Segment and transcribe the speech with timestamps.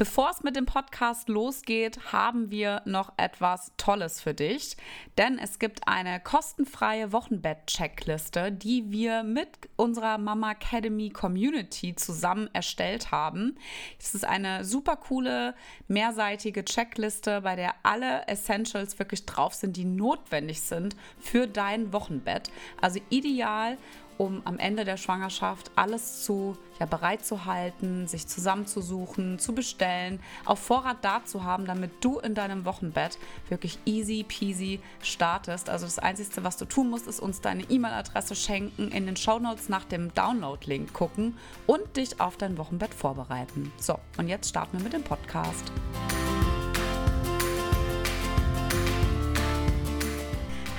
[0.00, 4.78] Bevor es mit dem Podcast losgeht, haben wir noch etwas Tolles für dich.
[5.18, 13.10] Denn es gibt eine kostenfreie Wochenbett-Checkliste, die wir mit unserer Mama Academy Community zusammen erstellt
[13.10, 13.58] haben.
[13.98, 15.54] Es ist eine super coole,
[15.86, 22.50] mehrseitige Checkliste, bei der alle Essentials wirklich drauf sind, die notwendig sind für dein Wochenbett.
[22.80, 23.76] Also ideal,
[24.20, 30.20] um am Ende der Schwangerschaft alles zu ja, bereit zu halten, sich zusammenzusuchen, zu bestellen,
[30.44, 33.16] auf Vorrat da zu haben, damit du in deinem Wochenbett
[33.48, 35.70] wirklich easy peasy startest.
[35.70, 39.70] Also das Einzige, was du tun musst, ist uns deine E-Mail-Adresse schenken, in den Shownotes
[39.70, 43.72] nach dem Download-Link gucken und dich auf dein Wochenbett vorbereiten.
[43.78, 45.72] So, und jetzt starten wir mit dem Podcast.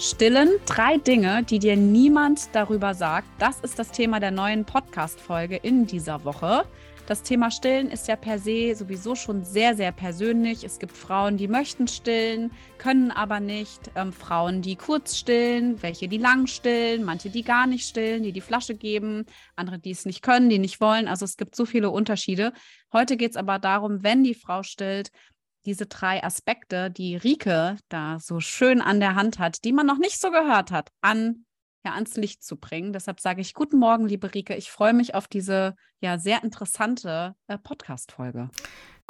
[0.00, 3.26] Stillen, drei Dinge, die dir niemand darüber sagt.
[3.40, 6.64] Das ist das Thema der neuen Podcast-Folge in dieser Woche.
[7.06, 10.62] Das Thema Stillen ist ja per se sowieso schon sehr, sehr persönlich.
[10.62, 13.90] Es gibt Frauen, die möchten stillen, können aber nicht.
[13.96, 18.32] Ähm, Frauen, die kurz stillen, welche, die lang stillen, manche, die gar nicht stillen, die
[18.32, 19.26] die Flasche geben,
[19.56, 21.08] andere, die es nicht können, die nicht wollen.
[21.08, 22.52] Also es gibt so viele Unterschiede.
[22.92, 25.10] Heute geht es aber darum, wenn die Frau stillt,
[25.66, 29.98] diese drei Aspekte, die Rike da so schön an der Hand hat, die man noch
[29.98, 31.44] nicht so gehört hat, an
[31.84, 32.92] ja, ans Licht zu bringen.
[32.92, 34.54] Deshalb sage ich guten Morgen, liebe Rike.
[34.56, 38.50] Ich freue mich auf diese ja sehr interessante äh, Podcast-Folge.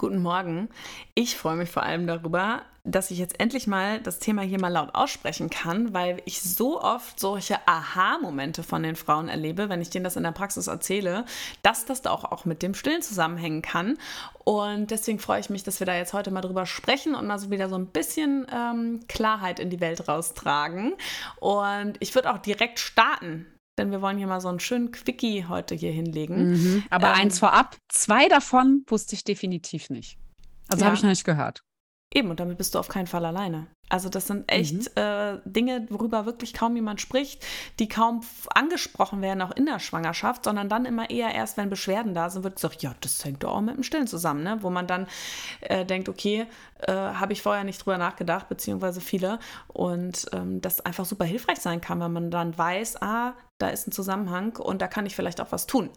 [0.00, 0.68] Guten Morgen.
[1.16, 4.68] Ich freue mich vor allem darüber, dass ich jetzt endlich mal das Thema hier mal
[4.68, 9.90] laut aussprechen kann, weil ich so oft solche Aha-Momente von den Frauen erlebe, wenn ich
[9.90, 11.24] denen das in der Praxis erzähle,
[11.64, 13.98] dass das da auch, auch mit dem Stillen zusammenhängen kann.
[14.44, 17.40] Und deswegen freue ich mich, dass wir da jetzt heute mal drüber sprechen und mal
[17.40, 20.94] so wieder so ein bisschen ähm, Klarheit in die Welt raustragen.
[21.40, 23.46] Und ich würde auch direkt starten
[23.78, 26.50] denn wir wollen hier mal so einen schönen Quickie heute hier hinlegen.
[26.50, 26.84] Mhm.
[26.90, 30.18] Aber ähm, eins vorab, zwei davon wusste ich definitiv nicht.
[30.68, 30.86] Also ja.
[30.86, 31.62] habe ich noch nicht gehört.
[32.12, 33.68] Eben, und damit bist du auf keinen Fall alleine.
[33.88, 35.02] Also das sind echt mhm.
[35.02, 37.44] äh, Dinge, worüber wirklich kaum jemand spricht,
[37.78, 38.20] die kaum
[38.54, 42.44] angesprochen werden, auch in der Schwangerschaft, sondern dann immer eher erst, wenn Beschwerden da sind,
[42.44, 44.58] wird gesagt, ja, das hängt doch auch mit dem Stillen zusammen, ne?
[44.60, 45.06] wo man dann
[45.60, 46.46] äh, denkt, okay,
[46.80, 49.38] äh, habe ich vorher nicht drüber nachgedacht, beziehungsweise viele.
[49.68, 53.88] Und ähm, das einfach super hilfreich sein kann, wenn man dann weiß, ah, da ist
[53.88, 55.90] ein Zusammenhang und da kann ich vielleicht auch was tun.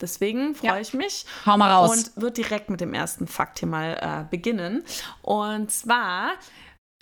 [0.00, 0.80] Deswegen freue ja.
[0.80, 1.26] ich mich.
[1.44, 1.90] Hau mal raus.
[1.90, 4.82] Und wird direkt mit dem ersten Fakt hier mal äh, beginnen.
[5.22, 6.32] Und zwar,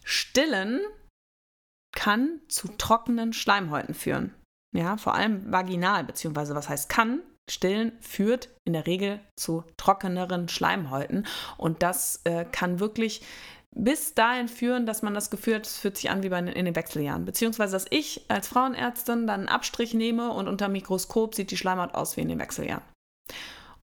[0.08, 0.80] Stillen
[1.94, 4.34] kann zu trockenen Schleimhäuten führen.
[4.74, 7.20] Ja, vor allem vaginal, beziehungsweise was heißt kann?
[7.50, 11.26] Stillen führt in der Regel zu trockeneren Schleimhäuten.
[11.58, 13.20] Und das äh, kann wirklich
[13.74, 16.64] bis dahin führen, dass man das Gefühl hat, es fühlt sich an wie bei, in
[16.64, 17.26] den Wechseljahren.
[17.26, 21.94] Beziehungsweise, dass ich als Frauenärztin dann einen Abstrich nehme und unter Mikroskop sieht die Schleimhaut
[21.94, 22.84] aus wie in den Wechseljahren.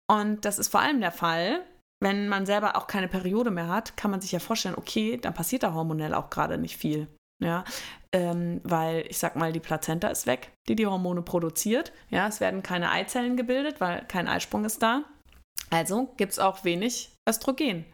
[0.08, 1.64] Und das ist vor allem der Fall,
[2.02, 5.34] wenn man selber auch keine Periode mehr hat, kann man sich ja vorstellen, okay, dann
[5.34, 7.08] passiert da hormonell auch gerade nicht viel.
[7.44, 7.66] Ja,
[8.14, 11.92] ähm, weil ich sag mal, die Plazenta ist weg, die die Hormone produziert.
[12.10, 15.04] Ja, es werden keine Eizellen gebildet, weil kein Eisprung ist da.
[15.70, 17.86] Also gibt es auch wenig Östrogen.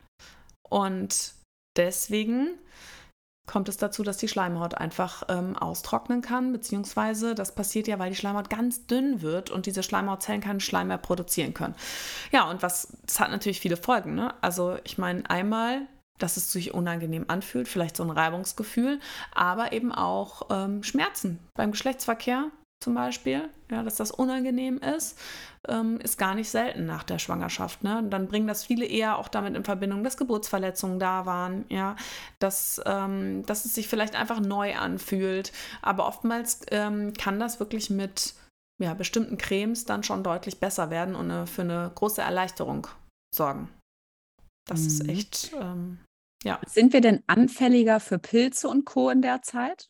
[0.70, 1.34] Und
[1.76, 2.60] deswegen
[3.52, 8.10] kommt es dazu, dass die Schleimhaut einfach ähm, austrocknen kann, beziehungsweise das passiert ja, weil
[8.10, 11.76] die Schleimhaut ganz dünn wird und diese Schleimhautzellen keinen Schleim mehr produzieren können.
[12.32, 14.16] Ja, und was, das hat natürlich viele Folgen.
[14.16, 14.34] Ne?
[14.40, 15.82] Also ich meine, einmal,
[16.18, 19.02] dass es sich unangenehm anfühlt, vielleicht so ein Reibungsgefühl,
[19.36, 25.18] aber eben auch ähm, Schmerzen beim Geschlechtsverkehr zum Beispiel, ja, dass das unangenehm ist,
[25.68, 27.84] ähm, ist gar nicht selten nach der Schwangerschaft.
[27.84, 28.00] Ne?
[28.00, 31.96] Und dann bringen das viele eher auch damit in Verbindung, dass Geburtsverletzungen da waren, ja,
[32.40, 35.52] dass, ähm, dass es sich vielleicht einfach neu anfühlt.
[35.84, 38.34] Aber oftmals ähm, kann das wirklich mit
[38.82, 42.88] ja, bestimmten Cremes dann schon deutlich besser werden und eine, für eine große Erleichterung
[43.34, 43.70] sorgen.
[44.68, 44.88] Das mhm.
[44.88, 46.00] ist echt, ähm,
[46.44, 46.60] ja.
[46.66, 49.12] Sind wir denn anfälliger für Pilze und Co.
[49.12, 49.86] in der Zeit?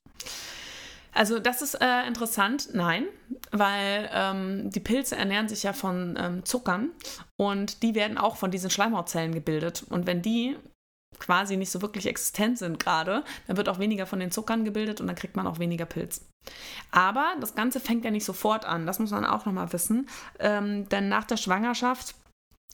[1.13, 3.05] Also das ist äh, interessant, nein,
[3.51, 6.91] weil ähm, die Pilze ernähren sich ja von ähm, Zuckern
[7.37, 9.83] und die werden auch von diesen Schleimhautzellen gebildet.
[9.89, 10.55] Und wenn die
[11.19, 15.01] quasi nicht so wirklich existent sind gerade, dann wird auch weniger von den Zuckern gebildet
[15.01, 16.27] und dann kriegt man auch weniger Pilz.
[16.91, 20.09] Aber das Ganze fängt ja nicht sofort an, das muss man auch nochmal wissen,
[20.39, 22.15] ähm, denn nach der Schwangerschaft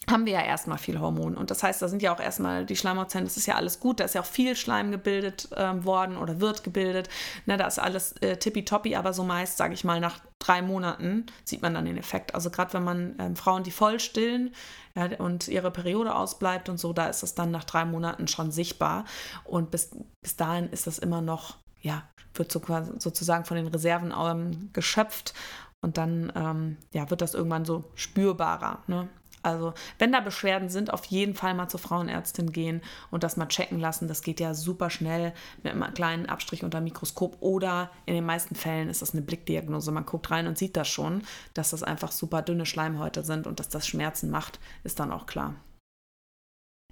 [0.10, 1.36] haben wir ja erstmal viel Hormon.
[1.36, 4.00] Und das heißt, da sind ja auch erstmal die Schleimhautzellen, das ist ja alles gut,
[4.00, 7.10] da ist ja auch viel Schleim gebildet äh, worden oder wird gebildet.
[7.46, 11.26] Ne, da ist alles äh, tippitoppi, aber so meist, sage ich mal, nach drei Monaten
[11.44, 12.36] sieht man dann den Effekt.
[12.36, 14.54] Also gerade wenn man ähm, Frauen, die voll stillen
[14.96, 18.52] ja, und ihre Periode ausbleibt und so, da ist das dann nach drei Monaten schon
[18.52, 19.04] sichtbar.
[19.44, 19.90] Und bis,
[20.22, 22.04] bis dahin ist das immer noch, ja,
[22.34, 22.62] wird so,
[22.98, 25.34] sozusagen von den Reserven ähm, geschöpft.
[25.82, 28.84] Und dann ähm, ja, wird das irgendwann so spürbarer.
[28.88, 29.10] Ne?
[29.48, 33.48] Also, wenn da Beschwerden sind, auf jeden Fall mal zur Frauenärztin gehen und das mal
[33.48, 34.10] checken lassen.
[34.10, 35.34] Das geht ja super schnell
[35.64, 39.92] mit einem kleinen Abstrich unter Mikroskop oder in den meisten Fällen ist das eine Blickdiagnose.
[39.94, 41.22] Man guckt rein und sieht das schon,
[41.54, 45.26] dass das einfach super dünne Schleimhäute sind und dass das Schmerzen macht, ist dann auch
[45.26, 45.56] klar.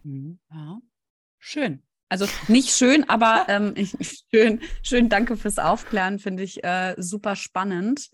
[0.03, 0.79] Mhm, ja.
[1.39, 1.83] Schön.
[2.07, 3.73] Also nicht schön, aber ähm,
[4.31, 8.09] schön, schön, danke fürs Aufklären, finde ich äh, super spannend.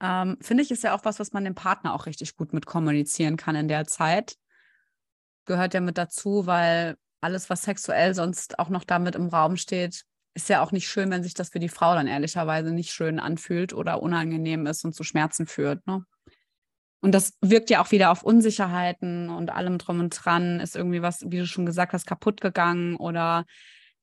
[0.00, 2.66] Ähm, Finde ich, ist ja auch was, was man dem Partner auch richtig gut mit
[2.66, 4.36] kommunizieren kann in der Zeit.
[5.44, 10.04] Gehört ja mit dazu, weil alles, was sexuell sonst auch noch damit im Raum steht,
[10.34, 13.18] ist ja auch nicht schön, wenn sich das für die Frau dann ehrlicherweise nicht schön
[13.18, 15.86] anfühlt oder unangenehm ist und zu Schmerzen führt.
[15.86, 16.04] Ne?
[17.00, 20.60] Und das wirkt ja auch wieder auf Unsicherheiten und allem drum und dran.
[20.60, 23.44] Ist irgendwie was, wie du schon gesagt hast, kaputt gegangen oder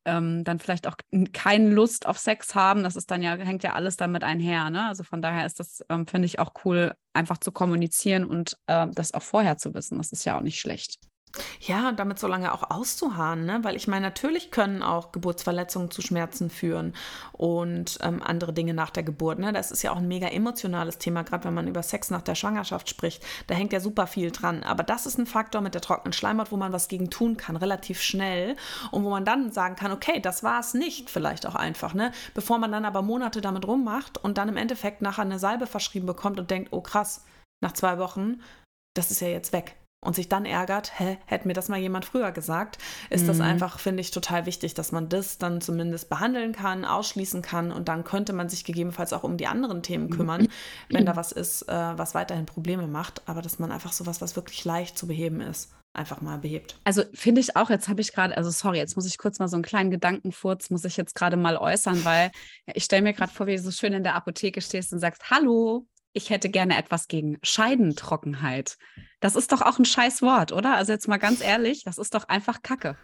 [0.08, 0.96] ähm, dann vielleicht auch
[1.34, 2.84] keine Lust auf Sex haben.
[2.84, 4.70] Das ist dann ja, hängt ja alles damit einher.
[4.70, 4.88] Ne?
[4.88, 8.88] Also von daher ist das, ähm, finde ich, auch cool, einfach zu kommunizieren und äh,
[8.94, 9.98] das auch vorher zu wissen.
[9.98, 10.98] Das ist ja auch nicht schlecht.
[11.62, 13.60] Ja, und damit so lange auch auszuharren, ne?
[13.64, 16.94] weil ich meine, natürlich können auch Geburtsverletzungen zu Schmerzen führen
[17.34, 19.40] und ähm, andere Dinge nach der Geburt.
[19.40, 19.54] Ne?
[19.54, 22.36] Das ist ja auch ein mega emotionales Thema, gerade wenn man über Sex nach der
[22.36, 23.24] Schwangerschaft spricht.
[23.48, 24.64] Da hängt ja super viel dran.
[24.64, 27.56] Aber das ist ein Faktor mit der trockenen Schleimhaut, wo man was gegen tun kann,
[27.56, 28.56] relativ schnell
[28.92, 32.12] und wo man dann sagen kann, okay, das war es nicht, vielleicht auch einfach, ne?
[32.34, 36.06] bevor man dann aber Monate damit rummacht und dann im Endeffekt nachher eine Salbe verschrieben
[36.06, 37.26] bekommt und denkt, oh krass,
[37.62, 38.42] nach zwei Wochen,
[38.94, 39.76] das ist ja jetzt weg
[40.08, 42.78] und sich dann ärgert, hä, hätte mir das mal jemand früher gesagt,
[43.10, 43.28] ist mhm.
[43.28, 47.74] das einfach, finde ich, total wichtig, dass man das dann zumindest behandeln kann, ausschließen kann
[47.74, 50.48] und dann könnte man sich gegebenenfalls auch um die anderen Themen kümmern,
[50.90, 54.38] wenn da was ist, äh, was weiterhin Probleme macht, aber dass man einfach sowas, was
[54.38, 56.80] wirklich leicht zu beheben ist, einfach mal behebt.
[56.86, 59.50] Also finde ich auch, jetzt habe ich gerade, also sorry, jetzt muss ich kurz mal
[59.50, 62.32] so einen kleinen Gedankenfurz, muss ich jetzt gerade mal äußern, weil
[62.74, 65.30] ich stelle mir gerade vor, wie du so schön in der Apotheke stehst und sagst,
[65.30, 65.86] hallo,
[66.18, 68.78] ich hätte gerne etwas gegen Scheidentrockenheit.
[69.20, 70.76] Das ist doch auch ein scheiß Wort, oder?
[70.76, 72.98] Also jetzt mal ganz ehrlich, das ist doch einfach Kacke.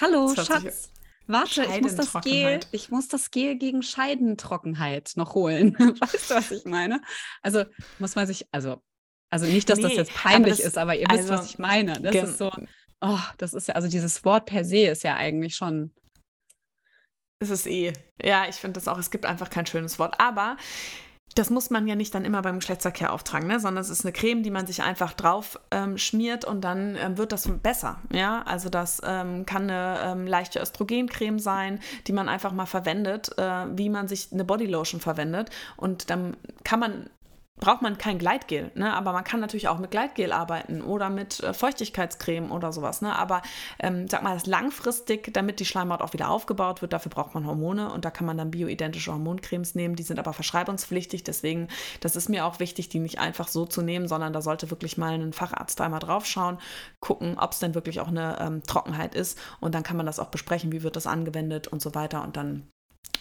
[0.00, 0.90] Hallo, Schatz.
[1.26, 5.74] Warte, ich muss das Gel, ich muss das Gel gegen Scheidentrockenheit noch holen.
[5.78, 7.00] weißt du, was ich meine?
[7.40, 7.64] Also
[7.98, 8.82] muss man sich, also,
[9.30, 11.50] also nicht, dass nee, das jetzt peinlich aber das, ist, aber ihr wisst, was also
[11.50, 12.00] ich meine.
[12.00, 12.52] Das ist so,
[13.00, 15.94] oh, das ist ja, also dieses Wort per se ist ja eigentlich schon.
[17.38, 17.92] Es ist eh.
[18.20, 20.20] Ja, ich finde das auch, es gibt einfach kein schönes Wort.
[20.20, 20.56] Aber
[21.34, 23.58] das muss man ja nicht dann immer beim Geschlechtsverkehr auftragen, ne?
[23.58, 27.18] sondern es ist eine Creme, die man sich einfach drauf ähm, schmiert und dann ähm,
[27.18, 27.98] wird das besser.
[28.12, 33.36] Ja, also das ähm, kann eine ähm, leichte Östrogencreme sein, die man einfach mal verwendet,
[33.36, 37.10] äh, wie man sich eine Bodylotion verwendet und dann kann man
[37.60, 38.92] braucht man kein Gleitgel, ne?
[38.92, 43.00] aber man kann natürlich auch mit Gleitgel arbeiten oder mit äh, Feuchtigkeitscreme oder sowas.
[43.00, 43.16] Ne?
[43.16, 43.42] Aber
[43.78, 47.46] ähm, sag mal, das langfristig, damit die Schleimhaut auch wieder aufgebaut wird, dafür braucht man
[47.46, 49.94] Hormone und da kann man dann bioidentische Hormoncremes nehmen.
[49.94, 51.68] Die sind aber verschreibungspflichtig, deswegen,
[52.00, 54.98] das ist mir auch wichtig, die nicht einfach so zu nehmen, sondern da sollte wirklich
[54.98, 56.58] mal ein Facharzt einmal drauf schauen,
[56.98, 60.18] gucken, ob es denn wirklich auch eine ähm, Trockenheit ist und dann kann man das
[60.18, 62.68] auch besprechen, wie wird das angewendet und so weiter und dann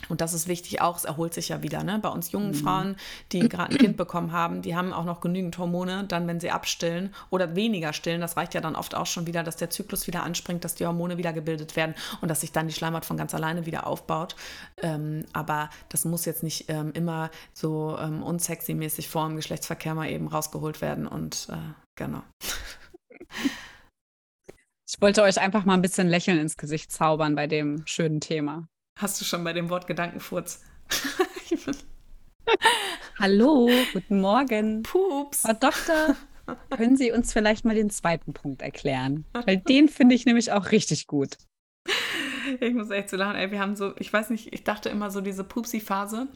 [0.10, 1.83] und das ist wichtig auch, es erholt sich ja wieder.
[1.83, 2.00] Ne?
[2.00, 2.55] Bei uns jungen mhm.
[2.55, 2.95] Frauen,
[3.31, 6.51] die gerade ein Kind bekommen haben, die haben auch noch genügend Hormone, dann wenn sie
[6.51, 10.07] abstillen oder weniger stillen, das reicht ja dann oft auch schon wieder, dass der Zyklus
[10.07, 13.17] wieder anspringt, dass die Hormone wieder gebildet werden und dass sich dann die Schleimhaut von
[13.17, 14.36] ganz alleine wieder aufbaut.
[14.81, 20.10] Ähm, aber das muss jetzt nicht ähm, immer so ähm, unsexy-mäßig vor dem Geschlechtsverkehr mal
[20.10, 21.55] eben rausgeholt werden und äh,
[21.95, 22.24] genau.
[24.93, 28.67] Ich wollte euch einfach mal ein bisschen Lächeln ins Gesicht zaubern bei dem schönen Thema.
[29.00, 30.63] Hast du schon bei dem Wort Gedankenfurz?
[33.19, 34.83] Hallo, guten Morgen.
[34.83, 35.41] Pups.
[35.41, 36.15] Frau Doktor,
[36.69, 39.25] können Sie uns vielleicht mal den zweiten Punkt erklären?
[39.33, 41.38] Weil den finde ich nämlich auch richtig gut.
[42.59, 43.35] Ich muss echt so lachen.
[43.35, 46.27] Ey, wir haben so, ich weiß nicht, ich dachte immer so, diese Pupsi-Phase,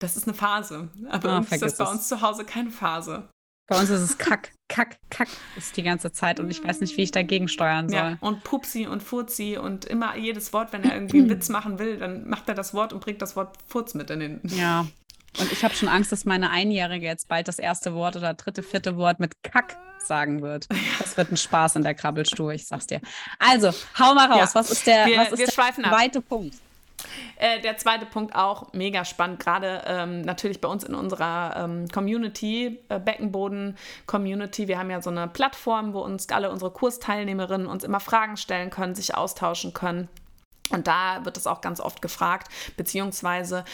[0.00, 0.88] das ist eine Phase.
[1.08, 3.28] Aber ah, ist das bei uns zu Hause keine Phase.
[3.68, 6.96] Bei uns ist es Kack, Kack, Kack ist die ganze Zeit und ich weiß nicht,
[6.96, 7.98] wie ich dagegen steuern soll.
[7.98, 11.78] Ja, und Pupsi und Furzi und immer jedes Wort, wenn er irgendwie einen Witz machen
[11.78, 14.40] will, dann macht er das Wort und bringt das Wort Furz mit in den.
[14.44, 14.86] Ja,
[15.38, 18.62] Und ich habe schon Angst, dass meine Einjährige jetzt bald das erste Wort oder dritte,
[18.62, 20.68] vierte Wort mit Kack sagen wird.
[21.00, 23.00] Das wird ein Spaß in der Krabbelstuhl, ich sag's dir.
[23.40, 24.54] Also, hau mal raus.
[24.54, 24.60] Ja.
[24.60, 26.54] Was ist der, wir, was ist der zweite Punkt?
[27.36, 31.88] Äh, der zweite Punkt auch mega spannend, gerade ähm, natürlich bei uns in unserer ähm,
[31.88, 34.68] Community, äh, Beckenboden-Community.
[34.68, 38.70] Wir haben ja so eine Plattform, wo uns alle unsere Kursteilnehmerinnen uns immer Fragen stellen
[38.70, 40.08] können, sich austauschen können.
[40.70, 43.64] Und da wird es auch ganz oft gefragt, beziehungsweise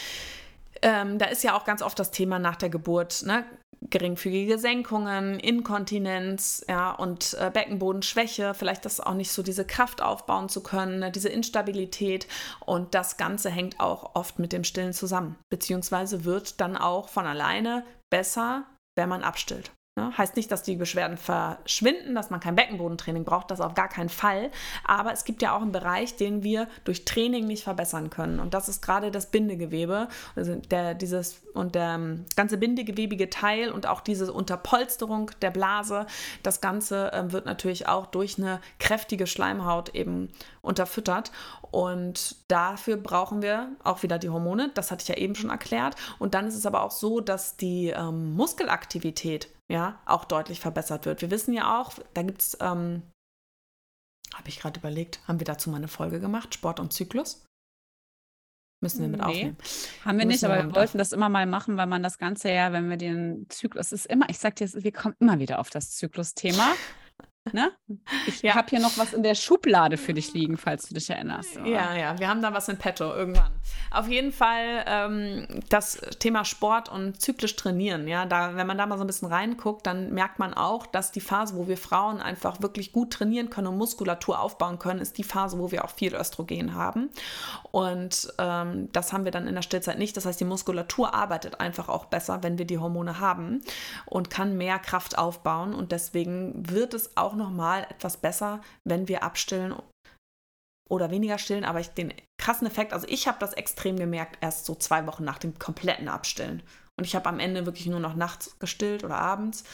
[0.83, 3.45] ähm, da ist ja auch ganz oft das Thema nach der Geburt, ne?
[3.91, 10.49] geringfügige Senkungen, Inkontinenz ja, und äh, Beckenbodenschwäche, vielleicht das auch nicht so diese Kraft aufbauen
[10.49, 12.27] zu können, ne, diese Instabilität
[12.61, 17.27] und das Ganze hängt auch oft mit dem Stillen zusammen, beziehungsweise wird dann auch von
[17.27, 18.65] alleine besser,
[18.97, 19.73] wenn man abstillt.
[19.95, 20.17] Ne?
[20.17, 24.09] Heißt nicht, dass die Beschwerden verschwinden, dass man kein Beckenbodentraining braucht, das auf gar keinen
[24.09, 24.51] Fall.
[24.85, 28.41] Aber es gibt ja auch einen Bereich, den wir durch Training nicht verbessern können.
[28.41, 33.71] Und das ist gerade das Bindegewebe also der, dieses, und der ähm, ganze bindegewebige Teil
[33.71, 36.07] und auch diese Unterpolsterung der Blase.
[36.43, 40.31] Das Ganze äh, wird natürlich auch durch eine kräftige Schleimhaut eben
[40.63, 41.33] unterfüttert.
[41.73, 44.71] Und dafür brauchen wir auch wieder die Hormone.
[44.75, 45.97] Das hatte ich ja eben schon erklärt.
[46.19, 51.07] Und dann ist es aber auch so, dass die ähm, Muskelaktivität ja, auch deutlich verbessert
[51.07, 51.23] wird.
[51.23, 53.03] Wir wissen ja auch, da gibt es, ähm,
[54.35, 57.43] habe ich gerade überlegt, haben wir dazu mal eine Folge gemacht, Sport und Zyklus?
[58.83, 59.57] Müssen wir mit nee, aufnehmen.
[60.05, 62.73] Haben wir nicht, aber wir wollten das immer mal machen, weil man das Ganze ja,
[62.73, 65.93] wenn wir den Zyklus, ist immer, ich sag dir, wir kommen immer wieder auf das
[65.93, 66.75] Zyklus-Thema.
[67.51, 67.73] Ne?
[68.29, 68.55] Ich ja.
[68.55, 71.57] habe hier noch was in der Schublade für dich liegen, falls du dich erinnerst.
[71.57, 71.67] Oder?
[71.67, 73.51] Ja, ja, wir haben da was in petto irgendwann.
[73.91, 78.07] Auf jeden Fall ähm, das Thema Sport und zyklisch trainieren.
[78.07, 81.11] Ja, da, wenn man da mal so ein bisschen reinguckt, dann merkt man auch, dass
[81.11, 85.19] die Phase, wo wir Frauen einfach wirklich gut trainieren können und Muskulatur aufbauen können, ist
[85.19, 87.11] die Phase, wo wir auch viel Östrogen haben.
[87.73, 90.17] Und ähm, das haben wir dann in der Stillzeit nicht.
[90.17, 93.63] Das heißt, die Muskulatur arbeitet einfach auch besser, wenn wir die Hormone haben
[94.07, 95.75] und kann mehr Kraft aufbauen.
[95.75, 99.75] Und deswegen wird es auch auch nochmal etwas besser, wenn wir abstillen
[100.89, 104.67] oder weniger stillen, aber ich den krassen Effekt, also ich habe das extrem gemerkt, erst
[104.67, 106.63] so zwei Wochen nach dem kompletten Abstillen.
[106.99, 109.65] Und ich habe am Ende wirklich nur noch nachts gestillt oder abends.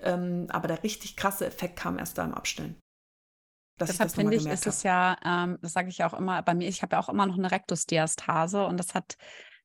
[0.00, 2.80] Ähm, aber der richtig krasse Effekt kam erst da im Abstillen.
[3.78, 6.82] Deshalb finde ich, ist es ja, ähm, das sage ich auch immer bei mir, ich
[6.82, 9.16] habe ja auch immer noch eine Rektusdiastase und das hat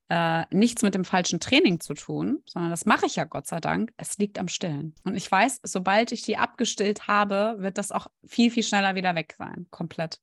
[0.09, 3.59] äh, nichts mit dem falschen Training zu tun, sondern das mache ich ja Gott sei
[3.59, 3.93] Dank.
[3.97, 4.95] Es liegt am Stillen.
[5.03, 9.15] Und ich weiß, sobald ich die abgestillt habe, wird das auch viel, viel schneller wieder
[9.15, 9.67] weg sein.
[9.69, 10.21] Komplett.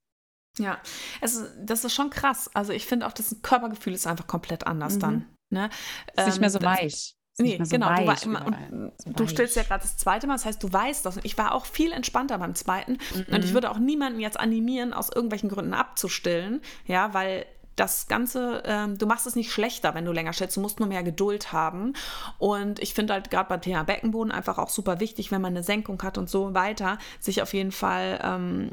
[0.58, 0.78] Ja,
[1.20, 2.50] es das ist schon krass.
[2.54, 5.00] Also ich finde auch, das Körpergefühl ist einfach komplett anders mhm.
[5.00, 5.26] dann.
[5.50, 5.70] Ne?
[6.16, 7.16] Ist nicht mehr so ähm, weich.
[7.36, 7.92] Nee, genau.
[7.92, 11.04] du, war, immer, so du stillst ja gerade das zweite Mal, das heißt, du weißt
[11.04, 11.16] das.
[11.16, 12.98] Und ich war auch viel entspannter beim zweiten.
[13.12, 13.34] Mhm.
[13.34, 17.44] Und ich würde auch niemanden jetzt animieren, aus irgendwelchen Gründen abzustillen, ja, weil
[17.76, 20.88] das Ganze, ähm, du machst es nicht schlechter, wenn du länger stellst, du musst nur
[20.88, 21.94] mehr Geduld haben.
[22.38, 25.62] Und ich finde halt gerade beim Thema Beckenboden einfach auch super wichtig, wenn man eine
[25.62, 28.70] Senkung hat und so weiter, sich auf jeden Fall ähm,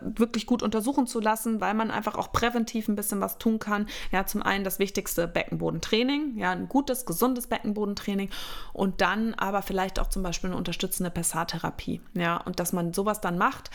[0.00, 3.86] wirklich gut untersuchen zu lassen, weil man einfach auch präventiv ein bisschen was tun kann.
[4.12, 8.30] Ja, zum einen das wichtigste Beckenbodentraining, ja, ein gutes, gesundes Beckenbodentraining
[8.72, 12.00] und dann aber vielleicht auch zum Beispiel eine unterstützende Pessartherapie.
[12.14, 13.70] Ja, und dass man sowas dann macht.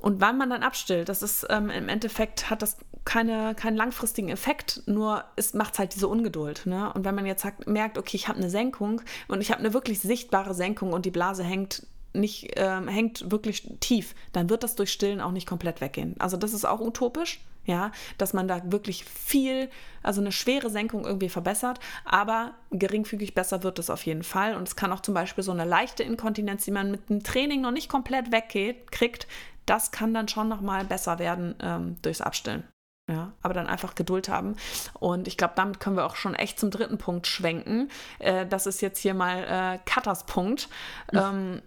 [0.00, 4.28] Und wann man dann abstillt, das ist ähm, im Endeffekt hat das keine, keinen langfristigen
[4.28, 6.66] Effekt, nur es macht halt diese Ungeduld.
[6.66, 6.92] Ne?
[6.92, 9.72] Und wenn man jetzt sagt, merkt, okay, ich habe eine Senkung und ich habe eine
[9.72, 14.76] wirklich sichtbare Senkung und die Blase hängt nicht, ähm, hängt wirklich tief, dann wird das
[14.76, 16.16] durch Stillen auch nicht komplett weggehen.
[16.18, 19.68] Also das ist auch utopisch, ja, dass man da wirklich viel,
[20.02, 24.56] also eine schwere Senkung irgendwie verbessert, aber geringfügig besser wird es auf jeden Fall.
[24.56, 27.60] Und es kann auch zum Beispiel so eine leichte Inkontinenz, die man mit dem Training
[27.60, 29.26] noch nicht komplett wegkriegt,
[29.68, 32.64] das kann dann schon nochmal besser werden ähm, durchs Abstillen.
[33.10, 34.56] Ja, aber dann einfach Geduld haben.
[34.92, 37.90] Und ich glaube, damit können wir auch schon echt zum dritten Punkt schwenken.
[38.18, 40.68] Äh, das ist jetzt hier mal äh, Katas Punkt.
[41.14, 41.62] Ähm,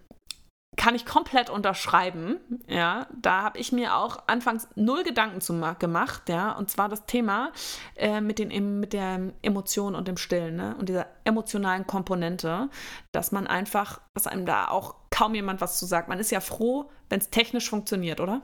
[0.76, 2.38] kann ich komplett unterschreiben.
[2.66, 6.28] Ja, da habe ich mir auch anfangs null Gedanken zu gemacht.
[6.28, 7.52] Ja, und zwar das Thema
[7.96, 10.76] äh, mit, den, mit der Emotion und dem Stillen ne?
[10.78, 12.70] und dieser emotionalen Komponente,
[13.10, 16.08] dass man einfach, dass einem da auch kaum jemand was zu sagt.
[16.08, 18.42] Man ist ja froh, wenn es technisch funktioniert, oder?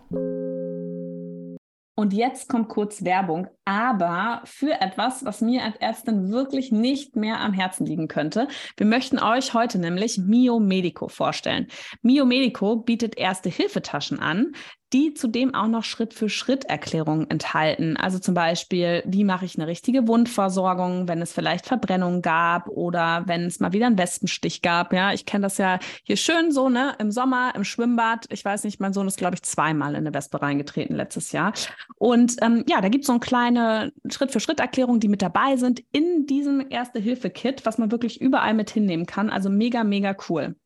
[1.97, 7.41] Und jetzt kommt kurz Werbung, aber für etwas, was mir als Ärztin wirklich nicht mehr
[7.41, 8.47] am Herzen liegen könnte.
[8.77, 11.67] Wir möchten euch heute nämlich Mio Medico vorstellen.
[12.03, 14.53] Mio Medico bietet erste Hilfetaschen an,
[14.93, 17.97] die zudem auch noch Schritt-für-Schritt-Erklärungen enthalten.
[17.97, 23.25] Also zum Beispiel, wie mache ich eine richtige Wundversorgung, wenn es vielleicht Verbrennung gab oder
[23.27, 24.93] wenn es mal wieder einen Wespenstich gab.
[24.93, 28.27] Ja, ich kenne das ja hier schön so, ne, im Sommer, im Schwimmbad.
[28.31, 31.53] Ich weiß nicht, mein Sohn ist, glaube ich, zweimal in eine Wespe reingetreten letztes Jahr.
[31.97, 36.27] Und ähm, ja, da gibt es so eine kleine Schritt-für-Schritt-Erklärung, die mit dabei sind in
[36.27, 39.29] diesem Erste-Hilfe-Kit, was man wirklich überall mit hinnehmen kann.
[39.29, 40.57] Also mega, mega cool.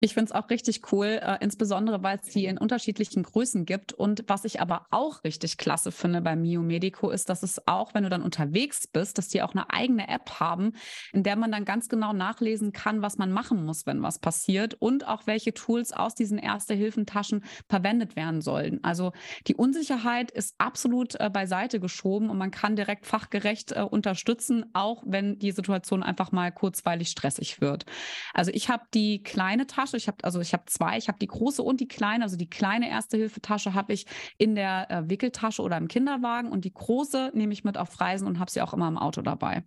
[0.00, 3.94] Ich finde es auch richtig cool, äh, insbesondere weil es die in unterschiedlichen Größen gibt.
[3.94, 7.94] Und was ich aber auch richtig klasse finde bei Mio Medico ist, dass es auch,
[7.94, 10.74] wenn du dann unterwegs bist, dass die auch eine eigene App haben,
[11.14, 14.74] in der man dann ganz genau nachlesen kann, was man machen muss, wenn was passiert
[14.74, 18.84] und auch welche Tools aus diesen Erste-Hilfen-Taschen verwendet werden sollen.
[18.84, 19.12] Also
[19.46, 25.02] die Unsicherheit ist absolut äh, beiseite geschoben und man kann direkt fachgerecht äh, unterstützen, auch
[25.06, 27.86] wenn die Situation einfach mal kurzweilig stressig wird.
[28.34, 29.96] Also ich habe die kleine Tasche Tasche.
[29.96, 30.98] Ich habe also ich habe zwei.
[30.98, 32.24] Ich habe die große und die kleine.
[32.24, 34.06] Also die kleine Erste-Hilfe-Tasche habe ich
[34.38, 38.26] in der äh, Wickeltasche oder im Kinderwagen und die große nehme ich mit auf Reisen
[38.26, 39.64] und habe sie auch immer im Auto dabei.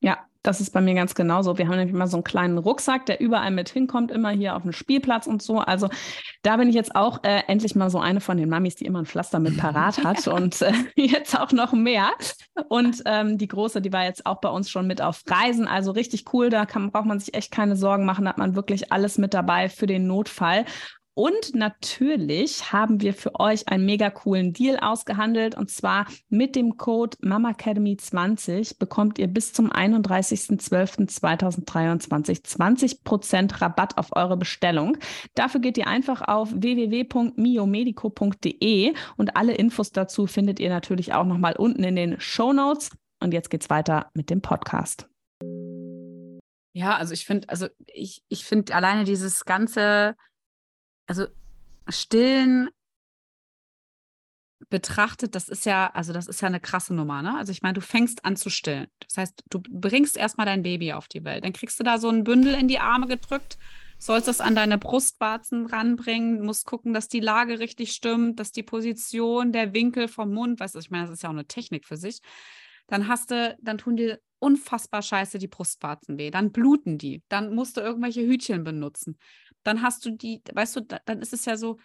[0.00, 1.56] Ja, das ist bei mir ganz genauso.
[1.56, 4.62] Wir haben nämlich immer so einen kleinen Rucksack, der überall mit hinkommt, immer hier auf
[4.62, 5.58] dem Spielplatz und so.
[5.58, 5.88] Also
[6.42, 9.00] da bin ich jetzt auch äh, endlich mal so eine von den Mamis, die immer
[9.00, 12.10] ein Pflaster mit parat hat und äh, jetzt auch noch mehr.
[12.68, 15.66] Und ähm, die große, die war jetzt auch bei uns schon mit auf Reisen.
[15.66, 16.50] Also richtig cool.
[16.50, 18.26] Da kann, braucht man sich echt keine Sorgen machen.
[18.26, 20.66] Da hat man wirklich alles mit dabei für den Notfall.
[21.16, 25.56] Und natürlich haben wir für euch einen mega coolen Deal ausgehandelt.
[25.56, 34.36] Und zwar mit dem Code MAMAcademy20 bekommt ihr bis zum 31.12.2023 20% Rabatt auf eure
[34.36, 34.98] Bestellung.
[35.36, 41.54] Dafür geht ihr einfach auf www.miomedico.de und alle Infos dazu findet ihr natürlich auch nochmal
[41.56, 42.90] unten in den Show Notes.
[43.22, 45.08] Und jetzt geht's weiter mit dem Podcast.
[46.76, 50.16] Ja, also ich finde, also ich, ich finde alleine dieses ganze
[51.06, 51.26] also
[51.88, 52.70] stillen
[54.70, 57.36] betrachtet, das ist ja, also das ist ja eine krasse Nummer, ne?
[57.36, 58.88] Also ich meine, du fängst an zu stillen.
[59.00, 61.44] Das heißt, du bringst erstmal dein Baby auf die Welt.
[61.44, 63.58] Dann kriegst du da so ein Bündel in die Arme gedrückt,
[63.98, 68.62] sollst es an deine Brustwarzen ranbringen, musst gucken, dass die Lage richtig stimmt, dass die
[68.62, 71.86] Position, der Winkel vom Mund, weißt du, ich meine, das ist ja auch eine Technik
[71.86, 72.20] für sich.
[72.86, 76.30] Dann hast du, dann tun dir unfassbar scheiße die Brustwarzen weh.
[76.30, 77.22] Dann bluten die.
[77.28, 79.18] Dann musst du irgendwelche Hütchen benutzen
[79.64, 81.78] dann hast du die, weißt du, dann ist es ja so,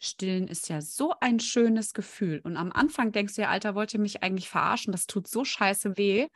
[0.00, 2.40] Stillen ist ja so ein schönes Gefühl.
[2.44, 4.92] Und am Anfang denkst du ja, Alter, wollt ihr mich eigentlich verarschen?
[4.92, 6.28] Das tut so scheiße weh.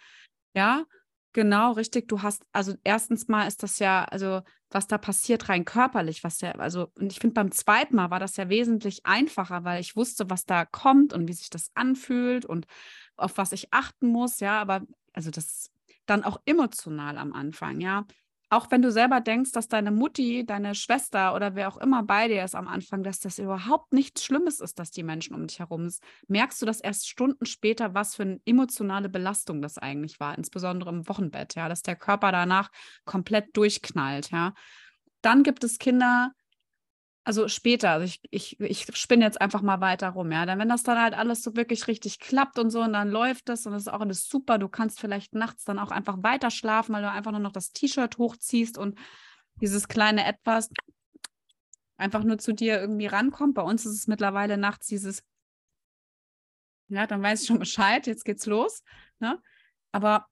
[0.55, 0.85] Ja,
[1.33, 2.09] genau, richtig.
[2.09, 6.41] Du hast, also erstens mal ist das ja, also was da passiert rein körperlich, was
[6.41, 9.97] ja, also, und ich finde beim zweiten Mal war das ja wesentlich einfacher, weil ich
[9.97, 12.67] wusste, was da kommt und wie sich das anfühlt und
[13.17, 14.83] auf was ich achten muss, ja, aber
[15.13, 15.71] also das
[16.07, 18.07] dann auch emotional am Anfang, ja
[18.51, 22.27] auch wenn du selber denkst, dass deine Mutti, deine Schwester oder wer auch immer bei
[22.27, 25.61] dir ist am Anfang, dass das überhaupt nichts Schlimmes ist, dass die Menschen um dich
[25.61, 30.19] herum sind, merkst du das erst Stunden später, was für eine emotionale Belastung das eigentlich
[30.19, 32.71] war, insbesondere im Wochenbett, ja, dass der Körper danach
[33.05, 34.53] komplett durchknallt, ja.
[35.23, 36.33] Dann gibt es Kinder,
[37.31, 40.47] also später, also ich, ich, ich spinne jetzt einfach mal weiter rum, ja.
[40.47, 43.49] Dann, wenn das dann halt alles so wirklich richtig klappt und so und dann läuft
[43.49, 46.51] das und das ist auch alles super, du kannst vielleicht nachts dann auch einfach weiter
[46.51, 48.99] schlafen, weil du einfach nur noch das T-Shirt hochziehst und
[49.61, 50.71] dieses kleine Etwas
[51.97, 53.55] einfach nur zu dir irgendwie rankommt.
[53.55, 55.23] Bei uns ist es mittlerweile nachts dieses,
[56.89, 58.83] ja, dann weiß ich schon Bescheid, jetzt geht's los.
[59.21, 59.41] Ne?
[59.93, 60.27] Aber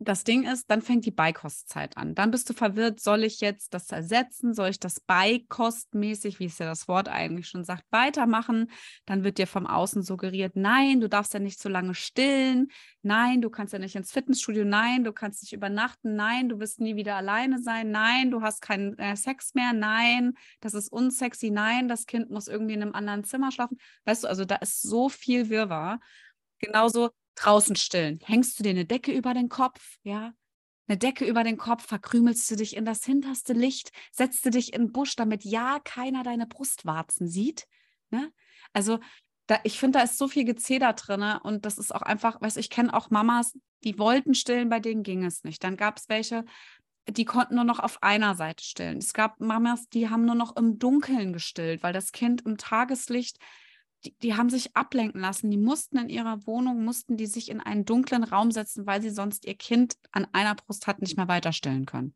[0.00, 2.14] das Ding ist, dann fängt die Beikostzeit an.
[2.14, 4.54] Dann bist du verwirrt, soll ich jetzt das ersetzen?
[4.54, 8.70] Soll ich das beikostmäßig, wie es ja das Wort eigentlich schon sagt, weitermachen?
[9.06, 12.68] Dann wird dir vom Außen suggeriert, nein, du darfst ja nicht so lange stillen.
[13.02, 14.64] Nein, du kannst ja nicht ins Fitnessstudio.
[14.64, 16.14] Nein, du kannst nicht übernachten.
[16.14, 17.90] Nein, du wirst nie wieder alleine sein.
[17.90, 19.72] Nein, du hast keinen äh, Sex mehr.
[19.72, 21.50] Nein, das ist unsexy.
[21.50, 23.78] Nein, das Kind muss irgendwie in einem anderen Zimmer schlafen.
[24.04, 25.98] Weißt du, also da ist so viel Wirrwarr.
[26.60, 28.20] Genauso draußen stillen.
[28.24, 30.32] Hängst du dir eine Decke über den Kopf, ja?
[30.86, 34.72] Eine Decke über den Kopf, verkrümelst du dich in das hinterste Licht, setzt du dich
[34.72, 37.66] in den Busch, damit ja keiner deine Brustwarzen sieht.
[38.10, 38.32] Ne?
[38.72, 38.98] Also
[39.46, 42.56] da, ich finde, da ist so viel Gezeder drin und das ist auch einfach, weißt
[42.56, 43.52] ich kenne auch Mamas,
[43.84, 45.62] die wollten stillen, bei denen ging es nicht.
[45.62, 46.44] Dann gab es welche,
[47.08, 48.98] die konnten nur noch auf einer Seite stillen.
[48.98, 53.38] Es gab Mamas, die haben nur noch im Dunkeln gestillt, weil das Kind im Tageslicht
[54.04, 55.50] die, die, haben sich ablenken lassen.
[55.50, 59.10] Die mussten in ihrer Wohnung, mussten die sich in einen dunklen Raum setzen, weil sie
[59.10, 62.14] sonst ihr Kind an einer Brust hatten nicht mehr weiterstellen können.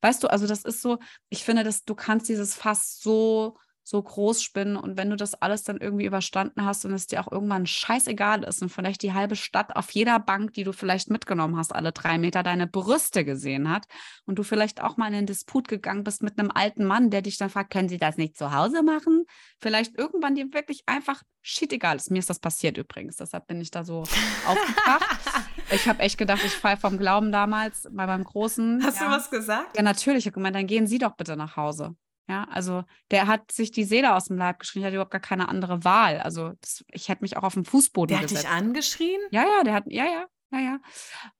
[0.00, 3.56] Weißt du, also das ist so, ich finde, dass du kannst dieses Fass so,
[3.90, 4.76] so groß spinnen.
[4.76, 8.44] Und wenn du das alles dann irgendwie überstanden hast und es dir auch irgendwann scheißegal
[8.44, 11.90] ist und vielleicht die halbe Stadt auf jeder Bank, die du vielleicht mitgenommen hast, alle
[11.90, 13.86] drei Meter deine Brüste gesehen hat
[14.26, 17.22] und du vielleicht auch mal in den Disput gegangen bist mit einem alten Mann, der
[17.22, 19.24] dich dann fragt, können Sie das nicht zu Hause machen?
[19.58, 22.12] Vielleicht irgendwann dir wirklich einfach shit egal ist.
[22.12, 24.02] Mir ist das passiert übrigens, deshalb bin ich da so
[24.46, 25.18] aufgebracht.
[25.72, 28.84] ich habe echt gedacht, ich falle vom Glauben damals bei meinem Großen.
[28.84, 29.06] Hast ja.
[29.06, 29.76] du was gesagt?
[29.76, 30.20] Ja, natürlich.
[30.20, 31.96] Ich habe gemeint, dann gehen Sie doch bitte nach Hause.
[32.30, 35.48] Ja, also der hat sich die Seele aus dem Leib geschrien, hat überhaupt gar keine
[35.48, 36.20] andere Wahl.
[36.20, 38.44] Also das, ich hätte mich auch auf den Fußboden Der hat gesetzt.
[38.44, 39.20] dich angeschrien?
[39.30, 40.78] Ja, ja, der hat, ja, ja, ja, ja.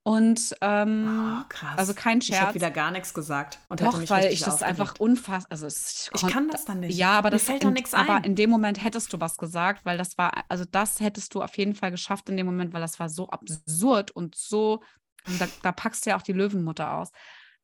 [0.03, 1.79] Und ähm, Oh, krass.
[1.79, 2.55] also kein Ich habe Scherz.
[2.55, 4.81] wieder gar nichts gesagt und Doch, mich weil ich das aufgeregt.
[4.81, 6.97] einfach unfassbar, also es, Ich kann das dann nicht.
[6.97, 8.25] Ja, aber Mir das fällt doch in, nichts Aber ein.
[8.25, 11.57] in dem Moment hättest du was gesagt, weil das war, also das hättest du auf
[11.59, 14.81] jeden Fall geschafft in dem Moment, weil das war so absurd und so,
[15.27, 17.11] und da, da packst du ja auch die Löwenmutter aus.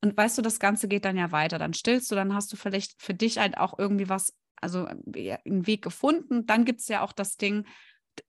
[0.03, 1.59] Und weißt du, das Ganze geht dann ja weiter.
[1.59, 5.39] Dann stillst du, dann hast du vielleicht für dich halt auch irgendwie was, also ja,
[5.45, 6.47] einen Weg gefunden.
[6.47, 7.67] Dann gibt es ja auch das Ding,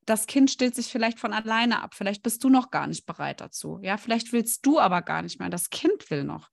[0.06, 1.93] das Kind stillt sich vielleicht von alleine ab.
[1.93, 3.80] Vielleicht bist du noch gar nicht bereit dazu.
[3.82, 5.49] Ja, vielleicht willst du aber gar nicht mehr.
[5.49, 6.49] Das Kind will noch.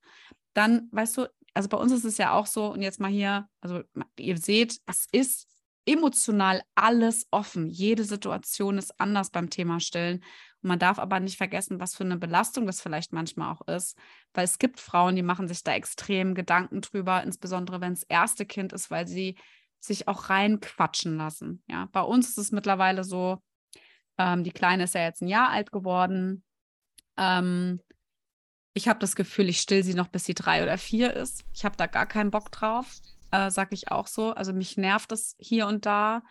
[0.53, 3.47] Dann, weißt du, also bei uns ist es ja auch so, und jetzt mal hier,
[3.61, 3.81] also
[4.17, 5.47] ihr seht, es ist
[5.85, 7.69] emotional alles offen.
[7.69, 10.23] Jede Situation ist anders beim Thema Stillen.
[10.65, 13.97] Man darf aber nicht vergessen, was für eine Belastung das vielleicht manchmal auch ist.
[14.33, 18.47] Weil es gibt Frauen, die machen sich da extrem Gedanken drüber, insbesondere wenn es erste
[18.47, 19.37] Kind ist, weil sie
[19.79, 21.63] sich auch reinquatschen lassen.
[21.67, 23.43] Ja, bei uns ist es mittlerweile so,
[24.17, 26.43] ähm, die Kleine ist ja jetzt ein Jahr alt geworden.
[27.15, 27.79] Ähm,
[28.73, 31.43] ich habe das Gefühl, ich still sie noch, bis sie drei oder vier ist.
[31.53, 32.91] Ich habe da gar keinen Bock drauf,
[33.29, 34.31] äh, sag ich auch so.
[34.31, 36.23] Also mich nervt das hier und da.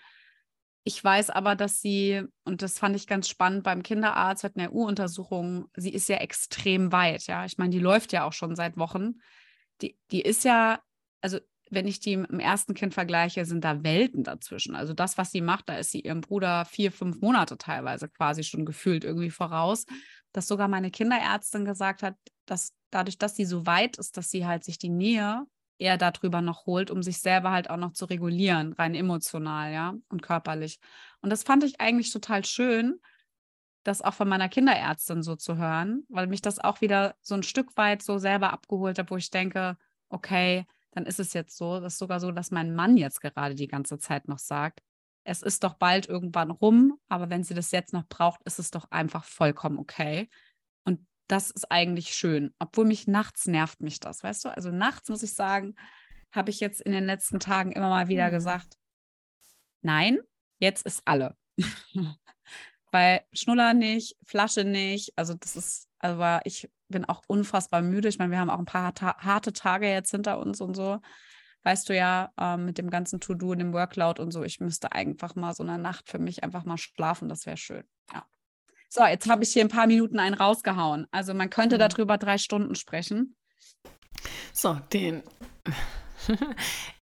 [0.87, 4.70] Ich weiß aber, dass sie, und das fand ich ganz spannend beim Kinderarzt, hatten eine
[4.70, 7.47] U-Untersuchung, sie ist ja extrem weit, ja.
[7.47, 9.14] Ich meine, die läuft ja auch schon seit Wochen.
[9.81, 10.81] Die, die ist ja,
[11.23, 11.38] also
[11.70, 14.77] wenn ich die im ersten Kind vergleiche, sind da Welten dazwischen.
[14.77, 18.44] Also das, was sie macht, da ist sie ihrem Bruder vier, fünf Monate teilweise quasi
[18.44, 19.87] schon gefühlt irgendwie voraus.
[20.33, 24.47] Dass sogar meine Kinderärztin gesagt hat, dass dadurch, dass sie so weit ist, dass sie
[24.47, 25.44] halt sich die Nähe
[25.79, 29.95] eher darüber noch holt, um sich selber halt auch noch zu regulieren, rein emotional, ja,
[30.09, 30.79] und körperlich.
[31.21, 33.01] Und das fand ich eigentlich total schön,
[33.85, 37.43] das auch von meiner Kinderärztin so zu hören, weil mich das auch wieder so ein
[37.43, 39.77] Stück weit so selber abgeholt hat, wo ich denke,
[40.09, 43.55] okay, dann ist es jetzt so, das ist sogar so, dass mein Mann jetzt gerade
[43.55, 44.81] die ganze Zeit noch sagt,
[45.25, 48.71] es ist doch bald irgendwann rum, aber wenn sie das jetzt noch braucht, ist es
[48.71, 50.29] doch einfach vollkommen okay.
[51.27, 54.49] Das ist eigentlich schön, obwohl mich nachts nervt mich das, weißt du?
[54.51, 55.75] Also nachts muss ich sagen,
[56.33, 58.33] habe ich jetzt in den letzten Tagen immer mal wieder Mhm.
[58.33, 58.77] gesagt,
[59.83, 60.19] nein,
[60.59, 61.37] jetzt ist alle.
[62.91, 68.09] Weil Schnuller nicht, Flasche nicht, also das ist, aber ich bin auch unfassbar müde.
[68.09, 71.01] Ich meine, wir haben auch ein paar harte Tage jetzt hinter uns und so.
[71.65, 74.93] Weißt du ja, ähm, mit dem ganzen To-Do und dem Workload und so, ich müsste
[74.93, 77.85] einfach mal so eine Nacht für mich einfach mal schlafen, das wäre schön.
[78.13, 78.27] Ja.
[78.96, 81.09] So, jetzt habe ich hier ein paar Minuten einen rausgehauen.
[81.11, 81.80] Also man könnte Mhm.
[81.80, 83.35] darüber drei Stunden sprechen.
[84.52, 85.22] So, den.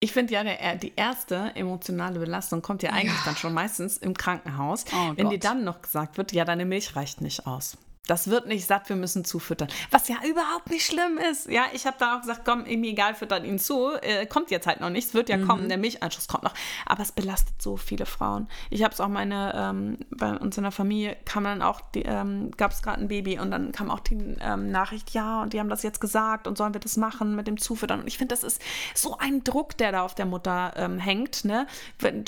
[0.00, 4.14] Ich finde ja, der, die erste emotionale Belastung kommt ja eigentlich dann schon meistens im
[4.14, 5.44] Krankenhaus, Oh wenn dir Gott.
[5.44, 7.76] dann noch gesagt wird, ja, deine Milch reicht nicht aus.
[8.08, 9.68] Das wird nicht satt, wir müssen zufüttern.
[9.92, 11.48] Was ja überhaupt nicht schlimm ist.
[11.48, 13.92] Ja, ich habe da auch gesagt, komm, mir egal, füttert ihn zu.
[14.02, 16.54] Äh, kommt jetzt halt noch nicht, es wird ja kommen, der Milcheinschuss kommt noch.
[16.84, 18.48] Aber es belastet so viele Frauen.
[18.70, 22.50] Ich habe es auch meine, ähm, bei uns in der Familie kam dann auch, ähm,
[22.56, 25.60] gab es gerade ein Baby und dann kam auch die ähm, Nachricht, ja, und die
[25.60, 28.00] haben das jetzt gesagt und sollen wir das machen mit dem Zufüttern.
[28.00, 28.60] Und ich finde, das ist
[28.96, 31.44] so ein Druck, der da auf der Mutter ähm, hängt.
[31.44, 31.68] Ne?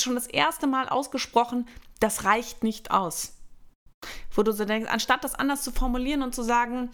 [0.01, 1.67] Schon das erste Mal ausgesprochen,
[1.99, 3.34] das reicht nicht aus.
[4.33, 6.91] Wo du so denkst, anstatt das anders zu formulieren und zu sagen,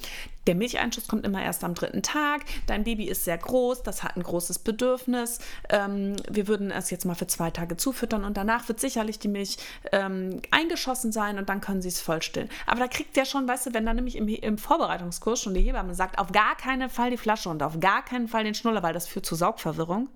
[0.46, 4.16] der Milcheinschuss kommt immer erst am dritten Tag, dein Baby ist sehr groß, das hat
[4.16, 8.68] ein großes Bedürfnis, ähm, wir würden es jetzt mal für zwei Tage zufüttern und danach
[8.68, 9.59] wird sicherlich die Milch
[9.92, 12.49] ähm, eingeschossen sein und dann können sie es vollstillen.
[12.66, 15.62] Aber da kriegt der schon, weißt du, wenn dann nämlich im, im Vorbereitungskurs schon die
[15.62, 18.83] Hebamme sagt, auf gar keinen Fall die Flasche und auf gar keinen Fall den Schnuller,
[18.83, 20.09] weil das führt zu Saugverwirrung,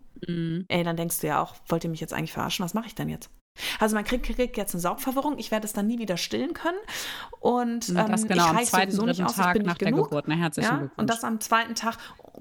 [0.68, 2.94] ey, dann denkst du ja auch, wollt ihr mich jetzt eigentlich verarschen, was mache ich
[2.94, 3.30] denn jetzt?
[3.78, 6.78] Also man kriegt, kriegt jetzt eine Saugverwirrung, ich werde es dann nie wieder stillen können
[7.40, 10.08] und ähm, das genau ich am zweiten, nicht dritten aus, Tag nach der genug.
[10.08, 10.24] Geburt.
[10.26, 10.98] Na, herzlichen Ja, Glückwunsch.
[10.98, 11.96] und das am zweiten Tag,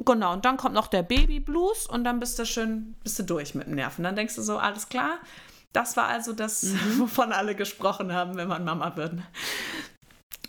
[0.05, 3.53] genau, und dann kommt noch der Babyblues und dann bist du schön, bist du durch
[3.53, 4.03] mit dem Nerven.
[4.03, 5.19] Dann denkst du so, alles klar,
[5.71, 6.77] das war also das, Mhm.
[7.01, 9.13] wovon alle gesprochen haben, wenn man Mama wird.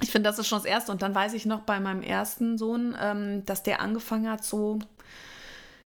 [0.02, 0.92] Ich finde, das ist schon das Erste.
[0.92, 4.78] Und dann weiß ich noch bei meinem ersten Sohn, ähm, dass der angefangen hat, so,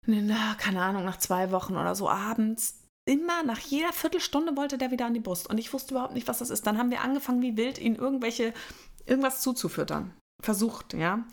[0.06, 2.77] na, keine Ahnung, nach zwei Wochen oder so abends,
[3.08, 5.48] immer nach jeder Viertelstunde wollte der wieder an die Brust.
[5.48, 6.66] Und ich wusste überhaupt nicht, was das ist.
[6.66, 8.52] Dann haben wir angefangen, wie wild, ihn irgendwelche,
[9.06, 10.12] irgendwas zuzufüttern.
[10.40, 11.24] versucht, ja.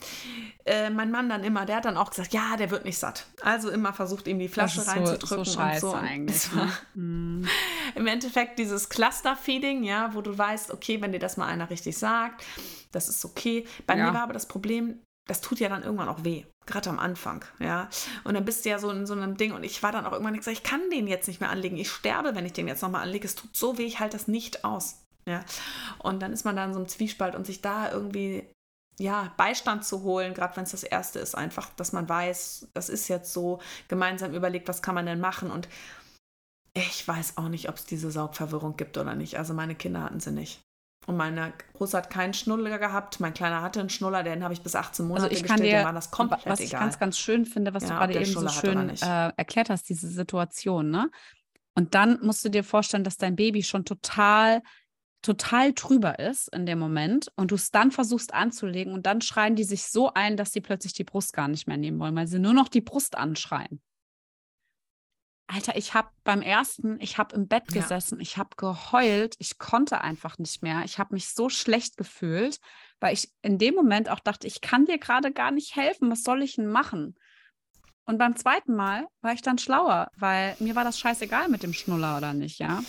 [0.66, 3.28] Äh, mein Mann dann immer, der hat dann auch gesagt, ja, der wird nicht satt.
[3.42, 5.46] Also immer versucht, ihm die Flasche reinzudrücken.
[5.46, 5.98] So, so scheiße und so.
[5.98, 6.52] eigentlich.
[6.54, 6.72] Ne?
[6.96, 7.48] Mhm.
[7.94, 11.98] Im Endeffekt dieses Cluster-Feeding, ja, wo du weißt, okay, wenn dir das mal einer richtig
[11.98, 12.44] sagt,
[12.92, 13.68] das ist okay.
[13.86, 14.08] Bei Ja.
[14.08, 17.44] mir war aber das Problem, das tut ja dann irgendwann auch weh, gerade am Anfang,
[17.60, 17.90] ja.
[18.24, 20.12] Und dann bist du ja so in so einem Ding und ich war dann auch
[20.12, 21.78] irgendwann gesagt, ich kann den jetzt nicht mehr anlegen.
[21.78, 23.26] Ich sterbe, wenn ich den jetzt nochmal anlege.
[23.26, 25.02] Es tut so weh, ich halte das nicht aus.
[25.28, 25.44] Ja.
[26.00, 28.48] Und dann ist man da in so einem Zwiespalt und sich da irgendwie
[28.98, 32.90] ja, Beistand zu holen, gerade wenn es das erste ist, einfach, dass man weiß, das
[32.90, 35.68] ist jetzt so, gemeinsam überlegt, was kann man denn machen und
[36.74, 39.38] ich weiß auch nicht, ob es diese Saugverwirrung gibt oder nicht.
[39.38, 40.62] Also meine Kinder hatten sie nicht.
[41.08, 44.62] Und meine Große hat keinen Schnuller gehabt, mein Kleiner hatte einen Schnuller, den habe ich
[44.62, 46.82] bis 18 Monate Also ich kann gestillt, dir, dem war das komplett was ich egal.
[46.82, 49.70] ganz, ganz schön finde, was Ja, du gerade eben so Schnuller oder schön äh, erklärt
[49.70, 51.12] hast, diese Situation, ne?
[51.76, 54.62] Und dann musst du dir vorstellen, dass dein Baby schon total,
[55.22, 59.56] total drüber ist in dem Moment und du es dann versuchst anzulegen und dann schreien
[59.56, 62.28] die sich so ein, dass sie plötzlich die Brust gar nicht mehr nehmen wollen, weil
[62.28, 63.82] sie nur noch die Brust anschreien.
[65.48, 67.82] Alter, ich habe beim ersten, ich habe im Bett Ja.
[67.82, 70.84] gesessen, ich habe geheult, ich konnte einfach nicht mehr.
[70.86, 72.60] Ich habe mich so schlecht gefühlt,
[73.00, 76.24] weil ich in dem Moment auch dachte, ich kann dir gerade gar nicht helfen, was
[76.24, 77.16] soll ich denn machen?
[78.06, 81.74] Und beim zweiten Mal war ich dann schlauer, weil mir war das scheißegal mit dem
[81.74, 82.82] Schnuller oder nicht, ja.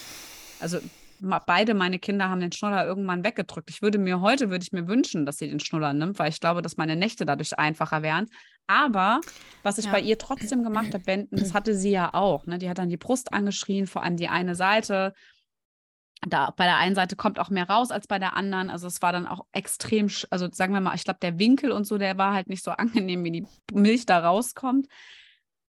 [0.58, 0.80] Also
[1.20, 3.70] beide meine Kinder haben den Schnuller irgendwann weggedrückt.
[3.70, 6.40] Ich würde mir heute, würde ich mir wünschen, dass sie den Schnuller nimmt, weil ich
[6.40, 8.26] glaube, dass meine Nächte dadurch einfacher wären.
[8.66, 9.20] Aber
[9.62, 9.92] was ich Ja.
[9.92, 12.46] bei ihr trotzdem gemacht habe, Ben, das hatte sie ja auch.
[12.46, 12.59] Ne?
[12.59, 15.12] Die hat dann die Brust angeschrien, vor allem die eine Seite.
[16.26, 18.70] Da bei der einen Seite kommt auch mehr raus als bei der anderen.
[18.70, 21.85] Also es war dann auch extrem, also sagen wir mal, ich glaube, der Winkel und
[21.85, 22.70] so, der war halt nicht so
[23.05, 24.87] angenehm, wie die Milch da rauskommt.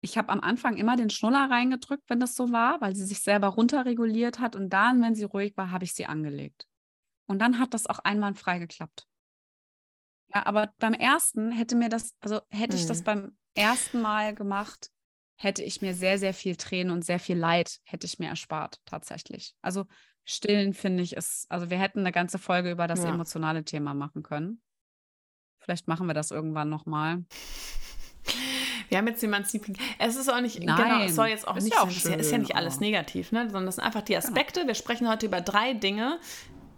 [0.06, 3.18] Ich habe am Anfang immer den Schnuller reingedrückt, wenn das so war, weil sie sich
[3.22, 4.54] selber runterreguliert hat.
[4.54, 6.68] Und dann, wenn sie ruhig war, habe ich sie angelegt.
[7.26, 9.08] Und dann hat das auch einwandfrei geklappt.
[10.32, 13.04] Ja, aber beim ersten hätte mir das, also hätte ich das Mhm.
[13.04, 14.92] beim ersten Mal gemacht,
[15.34, 18.80] hätte ich mir sehr, sehr viel Tränen und sehr viel Leid hätte ich mir erspart,
[18.84, 19.56] tatsächlich.
[19.60, 19.86] Also
[20.24, 23.10] stillen finde ich ist, also wir hätten eine ganze Folge über das Ja.
[23.10, 24.62] emotionale Thema machen können.
[25.58, 27.24] Vielleicht machen wir das irgendwann nochmal.
[28.88, 29.76] Wir haben jetzt Emanzipien.
[29.98, 31.96] Es ist auch nicht, genau, Nein, es soll jetzt auch ist nicht ja auch es
[31.96, 32.86] ist ja- nicht schön, alles Genau.
[32.86, 33.42] negativ, ne?
[33.44, 34.66] sondern das sind einfach die Aspekte.
[34.66, 36.18] Wir sprechen heute über drei Dinge,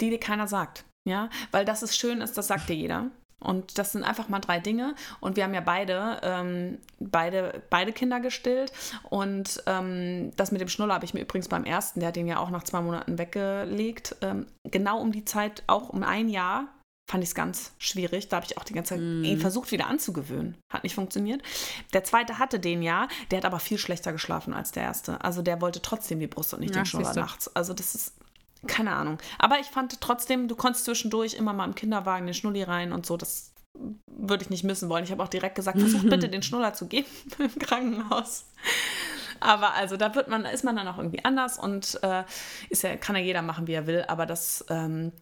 [0.01, 0.85] die dir keiner sagt.
[1.05, 3.07] Ja, weil das ist schön ist, das sagt dir jeder.
[3.41, 4.95] Und das sind einfach mal drei Dinge.
[5.21, 8.73] Und wir haben ja beide, ähm, beide, beide Kinder gestillt.
[9.09, 12.27] Und ähm, das mit dem Schnuller habe ich mir übrigens beim ersten, der hat den
[12.27, 16.67] ja auch nach zwei Monaten weggelegt, ähm, genau um die Zeit, auch um ein Jahr,
[17.09, 18.29] fand ich es ganz schwierig.
[18.29, 20.59] Da habe ich auch die ganze Zeit ihn versucht wieder anzugewöhnen.
[20.71, 21.43] Hat nicht funktioniert.
[21.95, 25.25] Der zweite hatte den ja, der hat aber viel schlechter geschlafen als der erste.
[25.25, 27.55] Also der wollte trotzdem die Brust und nicht Ja, den Schnuller nachts.
[27.57, 28.15] Also das ist
[28.67, 29.19] keine Ahnung.
[29.39, 33.07] Aber ich fand trotzdem, du konntest zwischendurch immer mal im Kinderwagen den Schnulli rein und
[33.07, 33.17] so.
[33.17, 33.53] Das
[34.07, 35.05] würde ich nicht missen wollen.
[35.05, 38.45] Ich habe auch direkt gesagt, versuch bitte den Schnuller zu geben im Krankenhaus.
[39.41, 42.25] Aber also da wird man, ist man dann auch irgendwie anders und äh,
[42.69, 44.05] ist ja, kann ja jeder machen, wie er will.
[44.09, 45.13] Aber das ähm,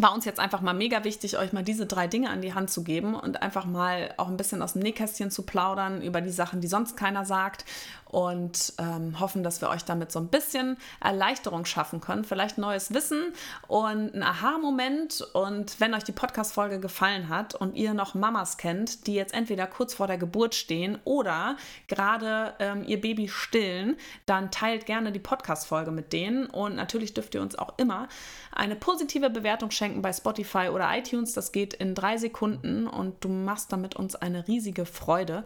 [0.00, 2.70] war uns jetzt einfach mal mega wichtig, euch mal diese drei Dinge an die Hand
[2.70, 6.30] zu geben und einfach mal auch ein bisschen aus dem Nähkästchen zu plaudern über die
[6.30, 7.64] Sachen, die sonst keiner sagt
[8.08, 12.92] und ähm, hoffen, dass wir euch damit so ein bisschen Erleichterung schaffen können, vielleicht neues
[12.94, 13.32] Wissen
[13.66, 15.26] und ein Aha-Moment.
[15.34, 19.66] Und wenn euch die Podcast-Folge gefallen hat und ihr noch Mamas kennt, die jetzt entweder
[19.66, 25.18] kurz vor der Geburt stehen oder gerade ähm, ihr Baby stillen, dann teilt gerne die
[25.18, 26.46] Podcast-Folge mit denen.
[26.46, 28.08] Und natürlich dürft ihr uns auch immer
[28.52, 31.34] eine positive Bewertung schenken bei Spotify oder iTunes.
[31.34, 35.44] Das geht in drei Sekunden und du machst damit uns eine riesige Freude.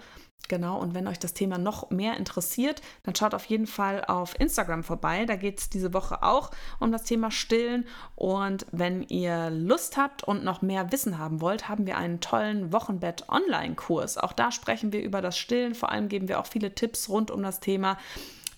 [0.49, 4.39] Genau, und wenn euch das Thema noch mehr interessiert, dann schaut auf jeden Fall auf
[4.39, 5.25] Instagram vorbei.
[5.25, 7.87] Da geht es diese Woche auch um das Thema Stillen.
[8.17, 12.73] Und wenn ihr Lust habt und noch mehr Wissen haben wollt, haben wir einen tollen
[12.73, 14.19] Wochenbett-Online-Kurs.
[14.19, 15.75] Auch da sprechen wir über das Stillen.
[15.75, 17.97] Vor allem geben wir auch viele Tipps rund um das Thema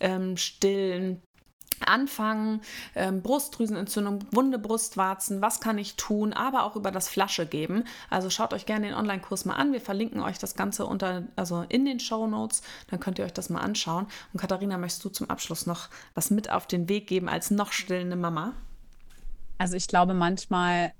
[0.01, 1.23] ähm, Stillen.
[1.81, 2.61] Anfangen,
[2.95, 7.85] ähm, Brustdrüsenentzündung, wunde Brustwarzen, was kann ich tun, aber auch über das Flasche geben.
[8.11, 9.73] Also schaut euch gerne den Online-Kurs mal an.
[9.73, 12.63] Wir verlinken euch das Ganze unter, also in den Show Notes.
[12.89, 14.07] Dann könnt ihr euch das mal anschauen.
[14.33, 17.73] Und Katharina, möchtest du zum Abschluss noch was mit auf den Weg geben als noch
[17.73, 18.53] stillende Mama?
[19.59, 20.93] Also ich glaube manchmal,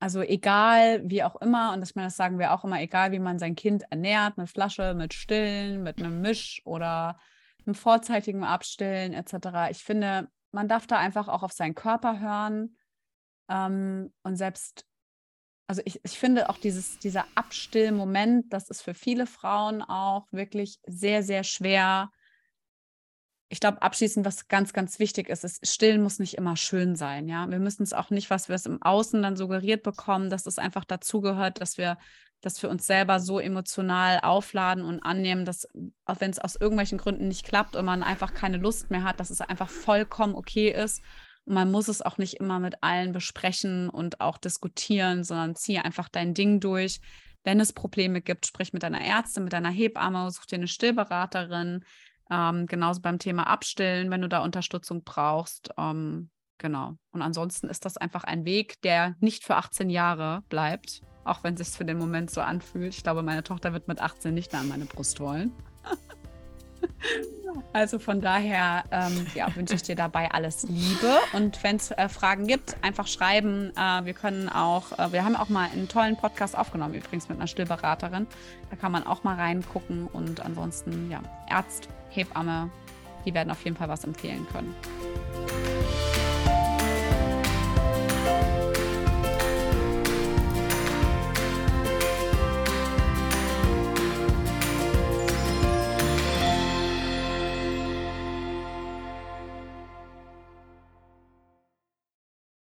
[0.00, 3.38] also egal wie auch immer, und meine, das sagen wir auch immer, egal wie man
[3.38, 7.18] sein Kind ernährt, mit Flasche, mit Stillen, mit einem Misch oder
[7.66, 9.70] einem vorzeitigen Abstillen etc.
[9.70, 12.76] Ich finde, man darf da einfach auch auf seinen Körper hören
[13.48, 14.86] ähm, und selbst,
[15.66, 20.78] also ich, ich finde auch dieses, dieser Abstillmoment, das ist für viele Frauen auch wirklich
[20.86, 22.10] sehr, sehr schwer
[23.52, 27.28] ich glaube, abschließend, was ganz, ganz wichtig ist, ist, Stillen muss nicht immer schön sein.
[27.28, 30.46] Ja, wir müssen es auch nicht, was wir es im Außen dann suggeriert bekommen, dass
[30.46, 31.98] es einfach dazugehört, dass wir,
[32.42, 35.66] dass wir uns selber so emotional aufladen und annehmen, dass,
[36.04, 39.20] auch wenn es aus irgendwelchen Gründen nicht klappt und man einfach keine Lust mehr hat,
[39.20, 41.02] dass es einfach vollkommen okay ist.
[41.44, 45.84] Und man muss es auch nicht immer mit allen besprechen und auch diskutieren, sondern ziehe
[45.84, 47.00] einfach dein Ding durch.
[47.44, 51.84] Wenn es Probleme gibt, sprich mit deiner Ärztin, mit deiner Hebamme, such dir eine Stillberaterin
[52.30, 55.70] ähm, genauso beim Thema Abstillen, wenn du da Unterstützung brauchst.
[55.76, 56.94] Ähm, genau.
[57.12, 61.54] Und ansonsten ist das einfach ein Weg, der nicht für 18 Jahre bleibt, auch wenn
[61.54, 62.94] es sich für den Moment so anfühlt.
[62.94, 65.52] Ich glaube, meine Tochter wird mit 18 nicht mehr an meine Brust wollen.
[67.74, 71.18] Also von daher ähm, ja, wünsche ich dir dabei alles Liebe.
[71.32, 73.72] Und wenn es äh, Fragen gibt, einfach schreiben.
[73.76, 77.38] Äh, wir können auch, äh, wir haben auch mal einen tollen Podcast aufgenommen, übrigens mit
[77.38, 78.26] einer Stillberaterin.
[78.70, 80.06] Da kann man auch mal reingucken.
[80.06, 82.70] Und ansonsten, ja, Arzt, Hebamme,
[83.24, 84.74] die werden auf jeden Fall was empfehlen können.